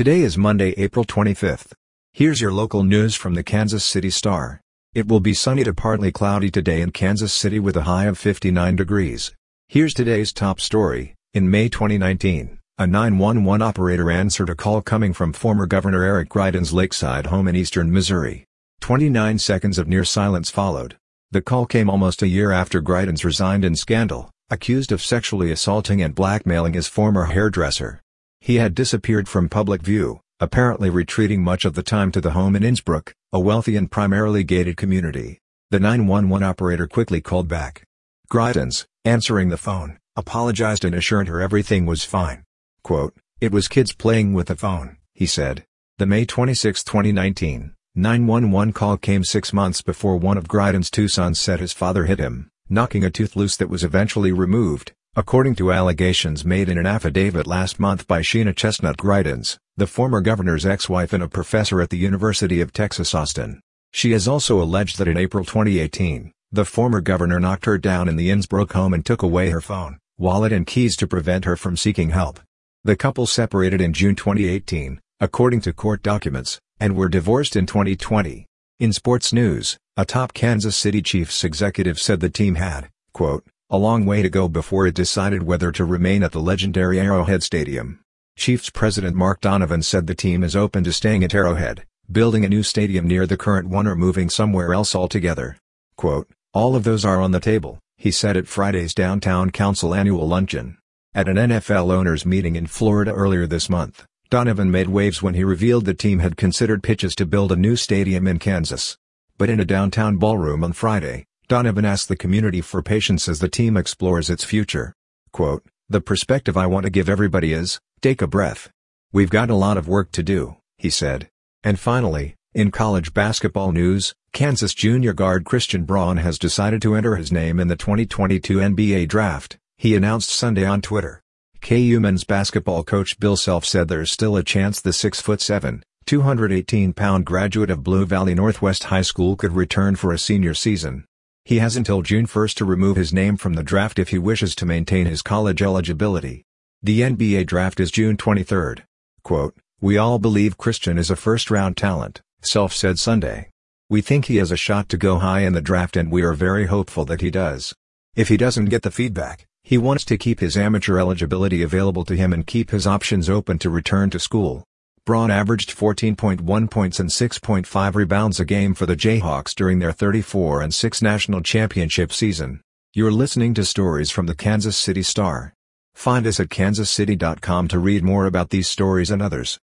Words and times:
Today 0.00 0.22
is 0.22 0.38
Monday, 0.38 0.70
April 0.78 1.04
25th. 1.04 1.72
Here's 2.14 2.40
your 2.40 2.54
local 2.54 2.84
news 2.84 3.14
from 3.14 3.34
the 3.34 3.42
Kansas 3.42 3.84
City 3.84 4.08
Star. 4.08 4.62
It 4.94 5.06
will 5.06 5.20
be 5.20 5.34
sunny 5.34 5.62
to 5.62 5.74
partly 5.74 6.10
cloudy 6.10 6.50
today 6.50 6.80
in 6.80 6.90
Kansas 6.90 7.34
City 7.34 7.60
with 7.60 7.76
a 7.76 7.82
high 7.82 8.06
of 8.06 8.16
59 8.16 8.76
degrees. 8.76 9.34
Here's 9.68 9.92
today's 9.92 10.32
top 10.32 10.58
story. 10.58 11.16
In 11.34 11.50
May 11.50 11.68
2019, 11.68 12.58
a 12.78 12.86
911 12.86 13.60
operator 13.60 14.10
answered 14.10 14.48
a 14.48 14.54
call 14.54 14.80
coming 14.80 15.12
from 15.12 15.34
former 15.34 15.66
Governor 15.66 16.02
Eric 16.02 16.30
Greitens' 16.30 16.72
lakeside 16.72 17.26
home 17.26 17.46
in 17.46 17.54
eastern 17.54 17.92
Missouri. 17.92 18.46
29 18.80 19.38
seconds 19.38 19.76
of 19.76 19.86
near 19.86 20.06
silence 20.06 20.48
followed. 20.48 20.96
The 21.30 21.42
call 21.42 21.66
came 21.66 21.90
almost 21.90 22.22
a 22.22 22.26
year 22.26 22.52
after 22.52 22.80
Greitens 22.80 23.22
resigned 23.22 23.66
in 23.66 23.76
scandal, 23.76 24.30
accused 24.48 24.92
of 24.92 25.02
sexually 25.02 25.52
assaulting 25.52 26.00
and 26.00 26.14
blackmailing 26.14 26.72
his 26.72 26.88
former 26.88 27.26
hairdresser. 27.26 28.00
He 28.40 28.56
had 28.56 28.74
disappeared 28.74 29.28
from 29.28 29.48
public 29.48 29.82
view, 29.82 30.22
apparently 30.40 30.90
retreating 30.90 31.44
much 31.44 31.64
of 31.64 31.74
the 31.74 31.82
time 31.82 32.10
to 32.12 32.20
the 32.20 32.32
home 32.32 32.56
in 32.56 32.62
Innsbrook, 32.62 33.12
a 33.32 33.38
wealthy 33.38 33.76
and 33.76 33.90
primarily 33.90 34.42
gated 34.42 34.76
community. 34.76 35.38
The 35.70 35.78
911 35.78 36.42
operator 36.42 36.88
quickly 36.88 37.20
called 37.20 37.46
back. 37.46 37.84
Greitens, 38.28 38.86
answering 39.04 39.50
the 39.50 39.56
phone, 39.56 39.98
apologized 40.16 40.84
and 40.84 40.94
assured 40.94 41.28
her 41.28 41.40
everything 41.40 41.86
was 41.86 42.04
fine. 42.04 42.44
Quote, 42.82 43.14
It 43.40 43.52
was 43.52 43.68
kids 43.68 43.92
playing 43.92 44.32
with 44.32 44.48
the 44.48 44.56
phone, 44.56 44.96
he 45.14 45.26
said. 45.26 45.64
The 45.98 46.06
May 46.06 46.24
26, 46.24 46.82
2019, 46.82 47.74
911 47.94 48.72
call 48.72 48.96
came 48.96 49.22
six 49.22 49.52
months 49.52 49.82
before 49.82 50.16
one 50.16 50.38
of 50.38 50.48
Greitens' 50.48 50.90
two 50.90 51.08
sons 51.08 51.38
said 51.38 51.60
his 51.60 51.74
father 51.74 52.06
hit 52.06 52.18
him, 52.18 52.48
knocking 52.68 53.04
a 53.04 53.10
tooth 53.10 53.36
loose 53.36 53.56
that 53.58 53.68
was 53.68 53.84
eventually 53.84 54.32
removed, 54.32 54.92
according 55.16 55.56
to 55.56 55.72
allegations 55.72 56.44
made 56.44 56.68
in 56.68 56.78
an 56.78 56.86
affidavit 56.86 57.44
last 57.44 57.80
month 57.80 58.06
by 58.06 58.20
Sheena 58.20 58.54
Chestnut 58.54 58.96
Greitens, 58.96 59.58
the 59.76 59.88
former 59.88 60.20
governor's 60.20 60.64
ex-wife 60.64 61.12
and 61.12 61.22
a 61.22 61.28
professor 61.28 61.80
at 61.80 61.90
the 61.90 61.98
University 61.98 62.60
of 62.60 62.72
Texas 62.72 63.12
Austin. 63.12 63.60
She 63.92 64.12
has 64.12 64.28
also 64.28 64.62
alleged 64.62 64.98
that 64.98 65.08
in 65.08 65.16
April 65.16 65.44
2018, 65.44 66.30
the 66.52 66.64
former 66.64 67.00
governor 67.00 67.40
knocked 67.40 67.64
her 67.64 67.76
down 67.76 68.08
in 68.08 68.14
the 68.14 68.30
Innsbrook 68.30 68.70
home 68.70 68.94
and 68.94 69.04
took 69.04 69.20
away 69.20 69.50
her 69.50 69.60
phone, 69.60 69.98
wallet 70.16 70.52
and 70.52 70.64
keys 70.64 70.96
to 70.98 71.08
prevent 71.08 71.44
her 71.44 71.56
from 71.56 71.76
seeking 71.76 72.10
help. 72.10 72.38
The 72.84 72.94
couple 72.94 73.26
separated 73.26 73.80
in 73.80 73.92
June 73.92 74.14
2018, 74.14 75.00
according 75.18 75.60
to 75.62 75.72
court 75.72 76.04
documents, 76.04 76.60
and 76.78 76.94
were 76.94 77.08
divorced 77.08 77.56
in 77.56 77.66
2020. 77.66 78.46
In 78.78 78.92
sports 78.92 79.32
news, 79.32 79.76
a 79.96 80.04
top 80.04 80.34
Kansas 80.34 80.76
City 80.76 81.02
Chiefs 81.02 81.42
executive 81.42 81.98
said 81.98 82.20
the 82.20 82.30
team 82.30 82.54
had, 82.54 82.88
quote, 83.12 83.44
a 83.72 83.78
long 83.78 84.04
way 84.04 84.20
to 84.20 84.28
go 84.28 84.48
before 84.48 84.88
it 84.88 84.94
decided 84.96 85.44
whether 85.44 85.70
to 85.70 85.84
remain 85.84 86.24
at 86.24 86.32
the 86.32 86.40
legendary 86.40 86.98
Arrowhead 86.98 87.40
Stadium. 87.40 88.00
Chiefs 88.36 88.68
president 88.68 89.14
Mark 89.14 89.40
Donovan 89.40 89.80
said 89.82 90.08
the 90.08 90.14
team 90.14 90.42
is 90.42 90.56
open 90.56 90.82
to 90.82 90.92
staying 90.92 91.22
at 91.22 91.34
Arrowhead, 91.34 91.84
building 92.10 92.44
a 92.44 92.48
new 92.48 92.64
stadium 92.64 93.06
near 93.06 93.26
the 93.26 93.36
current 93.36 93.68
one 93.68 93.86
or 93.86 93.94
moving 93.94 94.28
somewhere 94.28 94.74
else 94.74 94.96
altogether. 94.96 95.56
Quote, 95.96 96.28
all 96.52 96.74
of 96.74 96.82
those 96.82 97.04
are 97.04 97.20
on 97.20 97.30
the 97.30 97.38
table, 97.38 97.78
he 97.96 98.10
said 98.10 98.36
at 98.36 98.48
Friday's 98.48 98.92
Downtown 98.92 99.50
Council 99.50 99.94
annual 99.94 100.26
luncheon. 100.26 100.76
At 101.14 101.28
an 101.28 101.36
NFL 101.36 101.92
owners 101.92 102.26
meeting 102.26 102.56
in 102.56 102.66
Florida 102.66 103.12
earlier 103.12 103.46
this 103.46 103.70
month, 103.70 104.04
Donovan 104.30 104.72
made 104.72 104.88
waves 104.88 105.22
when 105.22 105.34
he 105.34 105.44
revealed 105.44 105.84
the 105.84 105.94
team 105.94 106.18
had 106.18 106.36
considered 106.36 106.82
pitches 106.82 107.14
to 107.14 107.24
build 107.24 107.52
a 107.52 107.56
new 107.56 107.76
stadium 107.76 108.26
in 108.26 108.40
Kansas. 108.40 108.96
But 109.38 109.48
in 109.48 109.60
a 109.60 109.64
downtown 109.64 110.16
ballroom 110.16 110.64
on 110.64 110.72
Friday, 110.72 111.24
Donovan 111.50 111.84
asked 111.84 112.06
the 112.06 112.14
community 112.14 112.60
for 112.60 112.80
patience 112.80 113.28
as 113.28 113.40
the 113.40 113.48
team 113.48 113.76
explores 113.76 114.30
its 114.30 114.44
future. 114.44 114.94
Quote, 115.32 115.64
The 115.88 116.00
perspective 116.00 116.56
I 116.56 116.66
want 116.66 116.84
to 116.84 116.90
give 116.90 117.08
everybody 117.08 117.52
is, 117.52 117.80
take 118.00 118.22
a 118.22 118.28
breath. 118.28 118.70
We've 119.12 119.30
got 119.30 119.50
a 119.50 119.56
lot 119.56 119.76
of 119.76 119.88
work 119.88 120.12
to 120.12 120.22
do, 120.22 120.58
he 120.78 120.90
said. 120.90 121.28
And 121.64 121.76
finally, 121.76 122.36
in 122.54 122.70
college 122.70 123.12
basketball 123.12 123.72
news, 123.72 124.14
Kansas 124.32 124.74
junior 124.74 125.12
guard 125.12 125.44
Christian 125.44 125.82
Braun 125.82 126.18
has 126.18 126.38
decided 126.38 126.80
to 126.82 126.94
enter 126.94 127.16
his 127.16 127.32
name 127.32 127.58
in 127.58 127.66
the 127.66 127.74
2022 127.74 128.58
NBA 128.58 129.08
draft, 129.08 129.58
he 129.76 129.96
announced 129.96 130.30
Sunday 130.30 130.64
on 130.64 130.80
Twitter. 130.80 131.20
KU 131.60 131.98
men's 131.98 132.22
basketball 132.22 132.84
coach 132.84 133.18
Bill 133.18 133.36
Self 133.36 133.64
said 133.64 133.88
there's 133.88 134.12
still 134.12 134.36
a 134.36 134.44
chance 134.44 134.80
the 134.80 134.90
6'7", 134.90 135.82
218-pound 136.06 137.26
graduate 137.26 137.70
of 137.70 137.82
Blue 137.82 138.06
Valley 138.06 138.36
Northwest 138.36 138.84
High 138.84 139.02
School 139.02 139.34
could 139.34 139.54
return 139.54 139.96
for 139.96 140.12
a 140.12 140.18
senior 140.18 140.54
season. 140.54 141.06
He 141.44 141.58
has 141.58 141.76
until 141.76 142.02
June 142.02 142.26
1 142.26 142.48
to 142.48 142.64
remove 142.64 142.96
his 142.96 143.12
name 143.12 143.36
from 143.36 143.54
the 143.54 143.62
draft 143.62 143.98
if 143.98 144.10
he 144.10 144.18
wishes 144.18 144.54
to 144.56 144.66
maintain 144.66 145.06
his 145.06 145.22
college 145.22 145.62
eligibility. 145.62 146.44
The 146.82 147.00
NBA 147.00 147.46
draft 147.46 147.80
is 147.80 147.90
June 147.90 148.16
23. 148.16 148.76
Quote, 149.22 149.54
We 149.80 149.96
all 149.96 150.18
believe 150.18 150.58
Christian 150.58 150.98
is 150.98 151.10
a 151.10 151.16
first-round 151.16 151.76
talent, 151.76 152.20
Self 152.42 152.72
said 152.72 152.98
Sunday. 152.98 153.50
We 153.88 154.00
think 154.00 154.26
he 154.26 154.36
has 154.36 154.52
a 154.52 154.56
shot 154.56 154.88
to 154.90 154.96
go 154.96 155.18
high 155.18 155.40
in 155.40 155.52
the 155.52 155.60
draft 155.60 155.96
and 155.96 156.12
we 156.12 156.22
are 156.22 156.32
very 156.32 156.66
hopeful 156.66 157.04
that 157.06 157.20
he 157.20 157.30
does. 157.30 157.74
If 158.14 158.28
he 158.28 158.36
doesn't 158.36 158.66
get 158.66 158.82
the 158.82 158.90
feedback, 158.90 159.46
he 159.62 159.78
wants 159.78 160.04
to 160.06 160.18
keep 160.18 160.40
his 160.40 160.56
amateur 160.56 160.98
eligibility 160.98 161.62
available 161.62 162.04
to 162.04 162.16
him 162.16 162.32
and 162.32 162.46
keep 162.46 162.70
his 162.70 162.86
options 162.86 163.28
open 163.28 163.58
to 163.58 163.70
return 163.70 164.10
to 164.10 164.18
school. 164.18 164.64
Braun 165.10 165.32
averaged 165.32 165.76
14.1 165.76 166.70
points 166.70 167.00
and 167.00 167.10
6.5 167.10 167.94
rebounds 167.96 168.38
a 168.38 168.44
game 168.44 168.74
for 168.74 168.86
the 168.86 168.94
Jayhawks 168.94 169.56
during 169.56 169.80
their 169.80 169.90
34-6 169.90 171.02
national 171.02 171.42
championship 171.42 172.12
season. 172.12 172.60
You're 172.94 173.10
listening 173.10 173.52
to 173.54 173.64
stories 173.64 174.12
from 174.12 174.26
the 174.26 174.36
Kansas 174.36 174.76
City 174.76 175.02
Star. 175.02 175.52
Find 175.94 176.28
us 176.28 176.38
at 176.38 176.48
kansascity.com 176.48 177.66
to 177.66 177.78
read 177.80 178.04
more 178.04 178.26
about 178.26 178.50
these 178.50 178.68
stories 178.68 179.10
and 179.10 179.20
others. 179.20 179.58